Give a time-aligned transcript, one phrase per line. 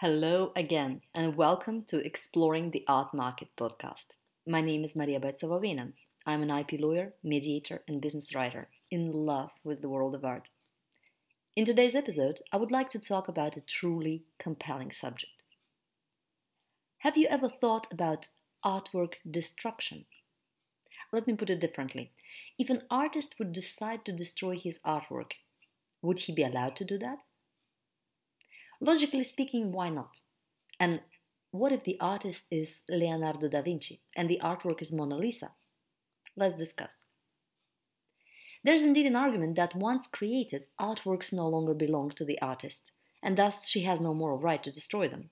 [0.00, 4.06] Hello again, and welcome to Exploring the Art Market podcast.
[4.46, 6.06] My name is Maria Boitsova Wienans.
[6.24, 10.48] I'm an IP lawyer, mediator, and business writer in love with the world of art.
[11.54, 15.44] In today's episode, I would like to talk about a truly compelling subject.
[17.00, 18.28] Have you ever thought about
[18.64, 20.06] artwork destruction?
[21.12, 22.10] Let me put it differently.
[22.58, 25.32] If an artist would decide to destroy his artwork,
[26.00, 27.18] would he be allowed to do that?
[28.80, 30.20] Logically speaking, why not?
[30.78, 31.00] And
[31.50, 35.50] what if the artist is Leonardo da Vinci and the artwork is Mona Lisa?
[36.36, 37.04] Let's discuss.
[38.64, 43.36] There's indeed an argument that once created, artworks no longer belong to the artist, and
[43.36, 45.30] thus she has no moral right to destroy them.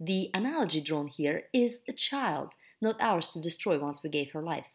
[0.00, 4.42] The analogy drawn here is a child, not ours to destroy once we gave her
[4.42, 4.66] life.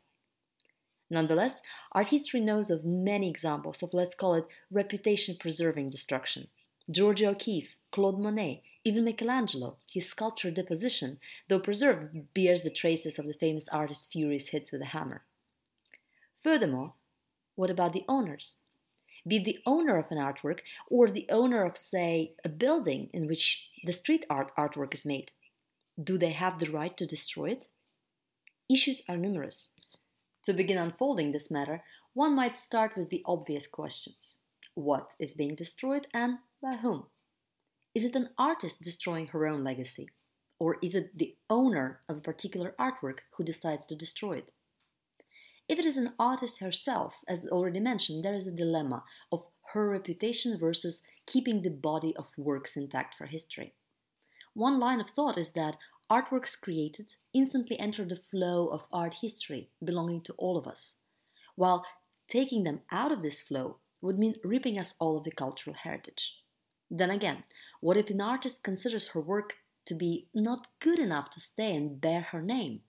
[1.09, 6.47] Nonetheless, art history knows of many examples of, let's call it, reputation preserving destruction.
[6.89, 13.25] Georgia O'Keeffe, Claude Monet, even Michelangelo, his sculpture Deposition, though preserved, bears the traces of
[13.25, 15.23] the famous artist's furious hits with a hammer.
[16.41, 16.93] Furthermore,
[17.55, 18.55] what about the owners?
[19.27, 23.27] Be it the owner of an artwork or the owner of, say, a building in
[23.27, 25.31] which the street art artwork is made.
[26.01, 27.67] Do they have the right to destroy it?
[28.69, 29.71] Issues are numerous.
[30.43, 34.37] To begin unfolding this matter, one might start with the obvious questions
[34.73, 37.07] What is being destroyed and by whom?
[37.99, 40.07] Is it an artist destroying her own legacy?
[40.57, 44.53] Or is it the owner of a particular artwork who decides to destroy it?
[45.67, 49.89] If it is an artist herself, as already mentioned, there is a dilemma of her
[49.89, 53.73] reputation versus keeping the body of works intact for history.
[54.53, 55.75] One line of thought is that
[56.09, 60.95] artworks created instantly enter the flow of art history belonging to all of us,
[61.57, 61.85] while
[62.29, 66.37] taking them out of this flow would mean ripping us all of the cultural heritage.
[66.89, 67.43] Then again,
[67.81, 71.99] what if an artist considers her work to be not good enough to stay and
[71.99, 72.81] bear her name?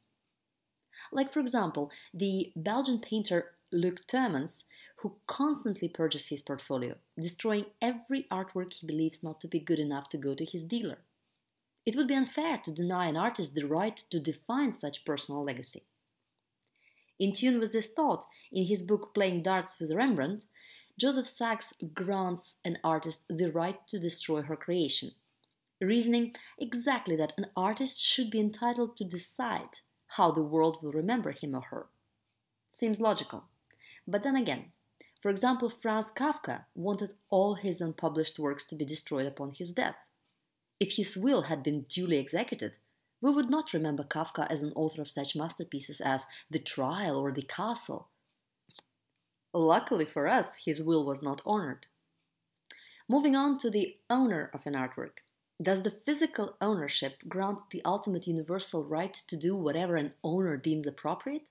[1.13, 4.65] Like, for example, the Belgian painter Luc Tuymans,
[4.97, 10.09] who constantly purges his portfolio, destroying every artwork he believes not to be good enough
[10.11, 10.99] to go to his dealer.
[11.87, 15.85] It would be unfair to deny an artist the right to define such personal legacy.
[17.19, 20.47] In tune with this thought, in his book Playing Darts with Rembrandt,
[21.01, 25.13] Joseph Sax grants an artist the right to destroy her creation,
[25.81, 29.79] reasoning exactly that an artist should be entitled to decide
[30.19, 31.87] how the world will remember him or her.
[32.71, 33.45] Seems logical.
[34.07, 34.73] But then again,
[35.23, 39.97] for example, Franz Kafka wanted all his unpublished works to be destroyed upon his death.
[40.79, 42.77] If his will had been duly executed,
[43.23, 47.33] we would not remember Kafka as an author of such masterpieces as The Trial or
[47.33, 48.09] The Castle,
[49.53, 51.87] Luckily for us, his will was not honored.
[53.09, 55.25] Moving on to the owner of an artwork.
[55.61, 60.87] Does the physical ownership grant the ultimate universal right to do whatever an owner deems
[60.87, 61.43] appropriate?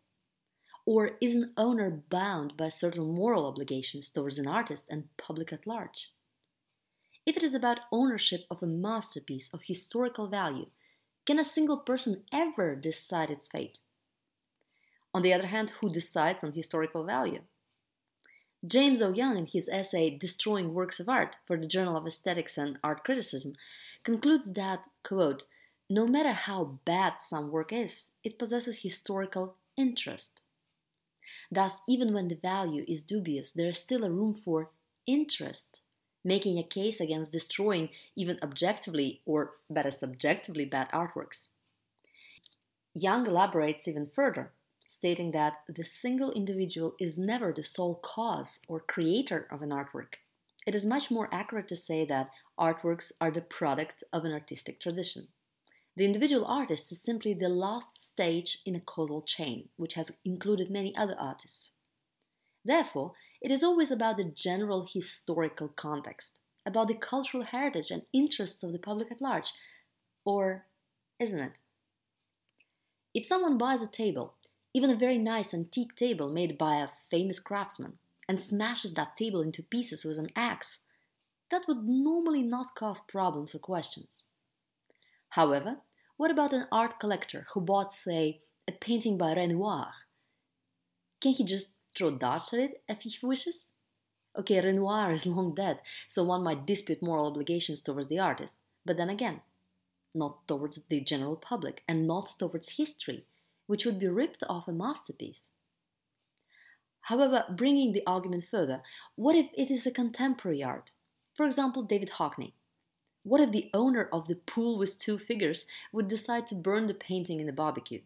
[0.86, 5.68] Or is an owner bound by certain moral obligations towards an artist and public at
[5.68, 6.10] large?
[7.26, 10.68] If it is about ownership of a masterpiece of historical value,
[11.26, 13.80] can a single person ever decide its fate?
[15.14, 17.42] On the other hand, who decides on historical value?
[18.68, 19.14] James O.
[19.14, 23.06] Young, in his essay Destroying Works of Art for the Journal of Aesthetics and Art
[23.06, 23.56] Criticism,
[24.04, 25.44] concludes that, quote,
[25.90, 30.44] no matter how bad some work is, it possesses historical interest.
[31.50, 34.70] Thus, even when the value is dubious, there is still a room for
[35.08, 35.80] interest,
[36.24, 41.48] making a case against destroying even objectively or better subjectively bad artworks.
[42.94, 44.52] Young elaborates even further
[44.90, 50.16] stating that the single individual is never the sole cause or creator of an artwork.
[50.66, 54.82] It is much more accurate to say that artworks are the product of an artistic
[54.82, 55.28] tradition.
[55.96, 60.72] The individual artist is simply the last stage in a causal chain, which has included
[60.72, 61.76] many other artists.
[62.66, 68.64] Therefore, it is always about the general historical context, about the cultural heritage and interests
[68.64, 69.52] of the public at large.
[70.26, 70.66] Or
[71.20, 71.60] isn't it?
[73.14, 74.34] If someone buys a table
[74.74, 79.42] even a very nice antique table made by a famous craftsman, and smashes that table
[79.42, 80.80] into pieces with an axe,
[81.50, 84.24] that would normally not cause problems or questions.
[85.30, 85.78] However,
[86.18, 89.88] what about an art collector who bought, say, a painting by Renoir?
[91.22, 93.70] Can he just throw darts at it if he wishes?
[94.38, 98.98] Okay, Renoir is long dead, so one might dispute moral obligations towards the artist, but
[98.98, 99.42] then again,
[100.14, 103.26] not towards the general public and not towards history,
[103.70, 105.50] which would be ripped off a masterpiece.
[107.02, 108.82] However, bringing the argument further,
[109.16, 110.90] what if it is a contemporary art?
[111.36, 112.54] For example, David Hockney.
[113.22, 116.96] What if the owner of the pool with two figures would decide to burn the
[116.96, 118.02] painting in the barbecue?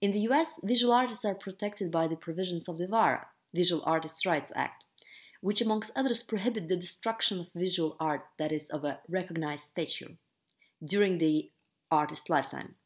[0.00, 4.24] In the US, visual artists are protected by the provisions of the VARA, Visual Artists'
[4.24, 4.84] Rights Act,
[5.40, 10.12] which, amongst others, prohibit the destruction of visual art that is of a recognized stature
[10.84, 11.50] during the
[11.90, 12.76] artist's lifetime.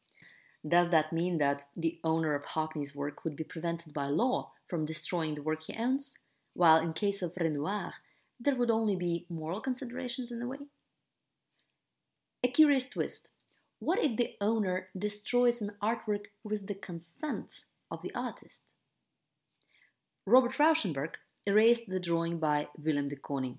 [0.67, 4.85] Does that mean that the owner of Hockney's work would be prevented by law from
[4.85, 6.17] destroying the work he owns,
[6.53, 7.93] while in case of Renoir,
[8.39, 10.59] there would only be moral considerations in the way?
[12.43, 13.29] A curious twist.
[13.79, 18.63] What if the owner destroys an artwork with the consent of the artist?
[20.25, 21.15] Robert Rauschenberg
[21.45, 23.57] erased the drawing by Willem de Kooning,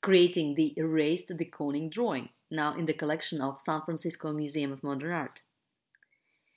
[0.00, 4.82] creating the erased de Kooning drawing, now in the collection of San Francisco Museum of
[4.82, 5.42] Modern Art.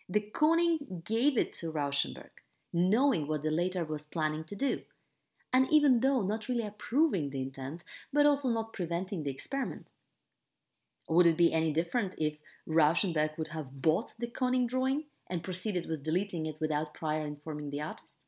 [0.10, 2.30] De Kooning gave it to Rauschenberg,
[2.72, 4.84] knowing what the latter was planning to do,
[5.52, 9.90] and even though not really approving the intent, but also not preventing the experiment.
[11.10, 12.38] Would it be any different if
[12.68, 17.72] Rauschenberg would have bought de Kooning drawing and proceeded with deleting it without prior informing
[17.72, 18.26] the artist?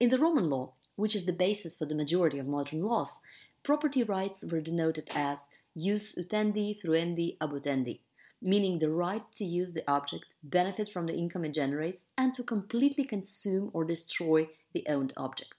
[0.00, 3.20] In the Roman law, which is the basis for the majority of modern laws,
[3.62, 5.40] property rights were denoted as
[5.76, 8.00] jus utendi fruendi abutendi,
[8.40, 12.42] meaning the right to use the object, benefit from the income it generates, and to
[12.42, 15.54] completely consume or destroy the owned object.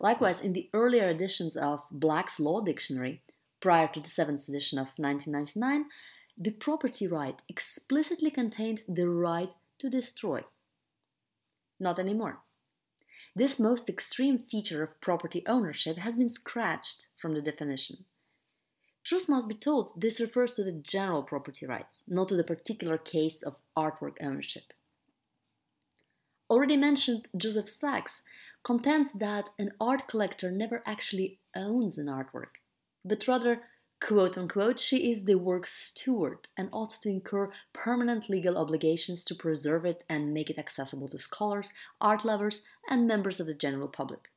[0.00, 3.22] Likewise, in the earlier editions of Black's Law Dictionary,
[3.60, 5.86] prior to the seventh edition of 1999,
[6.36, 10.44] the property right explicitly contained the right to destroy.
[11.80, 12.40] Not anymore.
[13.34, 18.04] This most extreme feature of property ownership has been scratched from the definition.
[19.08, 22.98] Truth must be told, this refers to the general property rights, not to the particular
[22.98, 24.74] case of artwork ownership.
[26.50, 28.20] Already mentioned Joseph Sax
[28.62, 32.60] contends that an art collector never actually owns an artwork,
[33.02, 33.62] but rather,
[33.98, 39.34] quote unquote, she is the work's steward and ought to incur permanent legal obligations to
[39.34, 42.60] preserve it and make it accessible to scholars, art lovers,
[42.90, 44.28] and members of the general public.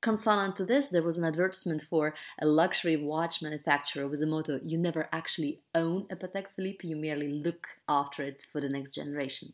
[0.00, 4.58] Consonant to this, there was an advertisement for a luxury watch manufacturer with the motto
[4.64, 8.94] You never actually own a Patek Philippe, you merely look after it for the next
[8.94, 9.52] generation.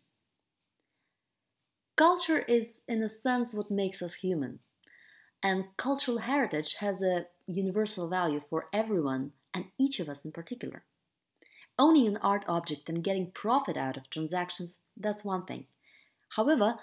[1.97, 4.61] Culture is, in a sense, what makes us human.
[5.43, 10.85] And cultural heritage has a universal value for everyone and each of us in particular.
[11.79, 15.67] Owning an art object and getting profit out of transactions, that's one thing.
[16.31, 16.77] However,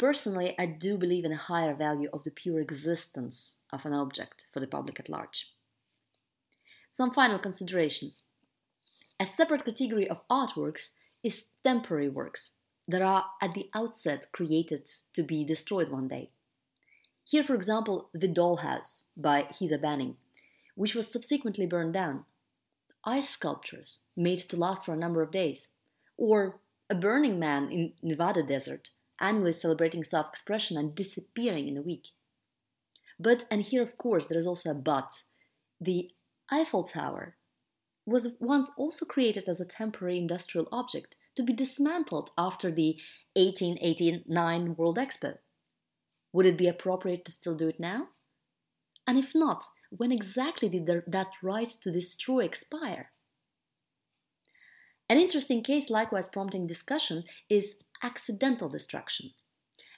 [0.00, 4.46] Personally, I do believe in a higher value of the pure existence of an object
[4.50, 5.48] for the public at large.
[6.90, 8.22] Some final considerations.
[9.20, 10.88] A separate category of artworks
[11.22, 12.52] is temporary works
[12.88, 16.30] that are at the outset created to be destroyed one day.
[17.22, 20.16] Here, for example, The Dollhouse by Heather Benning,
[20.76, 22.24] which was subsequently burned down,
[23.04, 25.68] ice sculptures made to last for a number of days,
[26.16, 26.58] or
[26.88, 28.88] A Burning Man in Nevada desert
[29.20, 32.08] annually celebrating self expression and disappearing in a week.
[33.18, 35.22] But, and here of course there is also a but,
[35.80, 36.10] the
[36.50, 37.36] Eiffel Tower
[38.06, 42.96] was once also created as a temporary industrial object to be dismantled after the
[43.34, 45.38] 1889 World Expo.
[46.32, 48.08] Would it be appropriate to still do it now?
[49.06, 53.10] And if not, when exactly did that right to destroy expire?
[55.08, 59.32] An interesting case, likewise prompting discussion, is accidental destruction.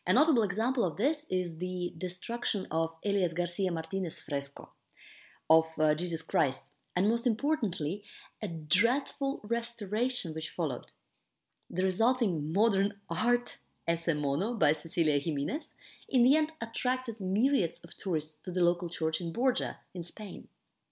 [0.06, 4.71] A notable example of this is the destruction of Elias Garcia Martinez fresco
[5.49, 6.66] of uh, Jesus Christ,
[6.97, 8.02] and most importantly,
[8.42, 10.92] a dreadful restoration which followed.
[11.71, 15.73] The resulting modern art Ecce Mono by Cecilia Giménez
[16.09, 20.49] in the end attracted myriads of tourists to the local church in Borja, in Spain,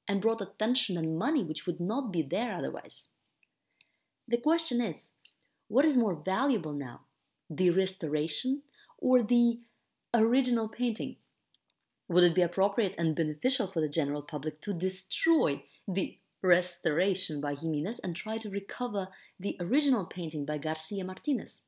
[0.08, 3.08] and brought attention and money which would not be there otherwise.
[4.26, 5.10] The question is
[5.70, 7.02] what is more valuable now,
[7.48, 8.62] the restoration
[8.98, 9.60] or the
[10.12, 11.14] original painting?
[12.08, 17.54] Would it be appropriate and beneficial for the general public to destroy the restoration by
[17.54, 21.60] Giménez and try to recover the original painting by Garcia Martinez?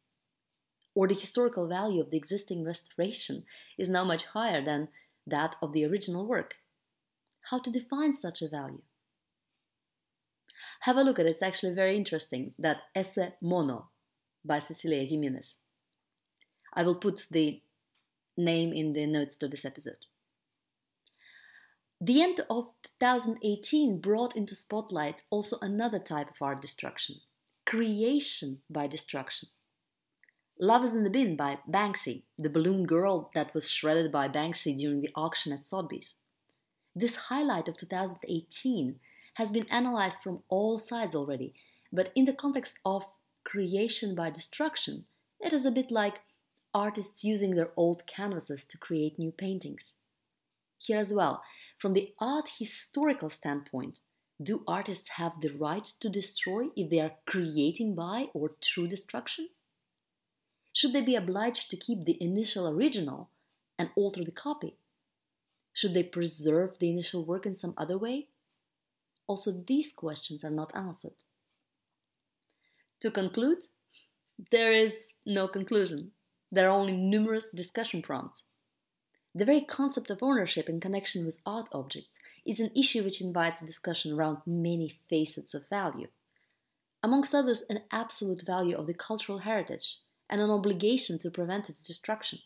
[0.97, 3.45] Or the historical value of the existing restoration
[3.79, 4.89] is now much higher than
[5.29, 6.55] that of the original work?
[7.51, 8.83] How to define such a value?
[10.81, 13.92] Have a look at it, it's actually very interesting that Ecce Mono
[14.45, 15.55] by Cecilia Giménez.
[16.75, 17.61] I will put the
[18.37, 20.07] name in the notes to this episode.
[22.01, 22.71] The end of
[23.01, 27.17] 2018 brought into spotlight also another type of art destruction
[27.65, 29.49] creation by destruction.
[30.61, 34.77] Love is in the Bin by Banksy, the balloon girl that was shredded by Banksy
[34.77, 36.17] during the auction at Sotheby's.
[36.95, 39.01] This highlight of 2018
[39.35, 41.55] has been analyzed from all sides already,
[41.93, 43.07] but in the context of
[43.45, 45.05] creation by destruction,
[45.41, 46.21] it is a bit like
[46.75, 49.97] artists using their old canvases to create new paintings.
[50.79, 51.43] Here as well,
[51.79, 54.01] from the art historical standpoint,
[54.43, 59.49] do artists have the right to destroy if they are creating by or through destruction?
[60.73, 63.31] Should they be obliged to keep the initial original
[63.79, 64.77] and alter the copy?
[65.73, 68.29] Should they preserve the initial work in some other way?
[69.27, 71.25] Also, these questions are not answered.
[73.03, 73.59] To conclude,
[74.53, 76.13] there is no conclusion.
[76.53, 78.45] There are only numerous discussion prompts.
[79.35, 82.17] The very concept of ownership in connection with art objects
[82.47, 86.07] is an issue which invites discussion around many facets of value.
[87.03, 89.99] Amongst others, an absolute value of the cultural heritage
[90.31, 92.39] and an obligation to prevent its destruction.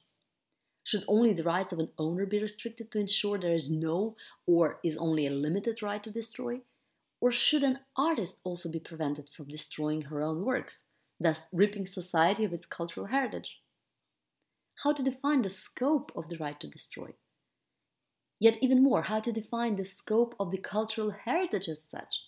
[0.84, 4.78] Should only the rights of an owner be restricted to ensure there is no or
[4.82, 6.62] is only a limited right to destroy?
[7.20, 10.84] Or should an artist also be prevented from destroying her own works,
[11.18, 13.60] thus ripping society of its cultural heritage?
[14.82, 17.14] How to define the scope of the right to destroy?
[18.38, 22.22] Yet, even more, how to define the scope of the cultural heritage as such?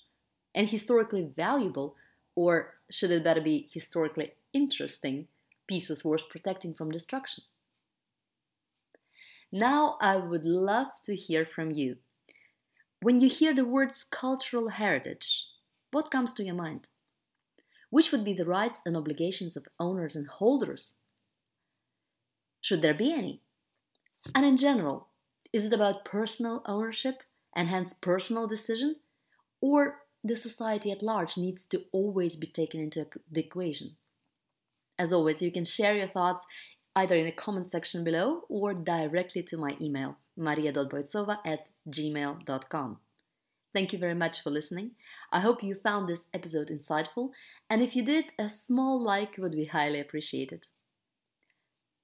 [0.55, 1.97] And historically valuable,
[2.35, 5.29] or should it better be historically interesting,
[5.67, 7.45] pieces worth protecting from destruction?
[9.53, 11.99] Now I would love to hear from you.
[13.01, 15.47] When you hear the words cultural heritage,
[15.93, 16.89] what comes to your mind?
[17.91, 20.97] Which would be the rights and obligations of owners and holders?
[22.61, 23.41] Should there be any?
[24.35, 25.09] And in general,
[25.53, 27.23] is it about personal ownership
[27.55, 28.97] and hence personal decision?
[29.61, 33.97] Or the society at large needs to always be taken into the equation?
[34.99, 36.45] As always, you can share your thoughts
[36.97, 42.99] either in the comment section below or directly to my email, maria.boitsova at gmail.com.
[43.75, 44.93] Thank you very much for listening.
[45.31, 47.31] I hope you found this episode insightful,
[47.69, 50.67] and if you did, a small like would be highly appreciated.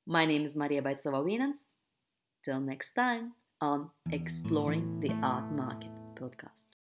[0.06, 1.66] My name is Maria Boitsova Wienans.
[2.44, 6.74] Till next time on Exploring the Art Market podcast.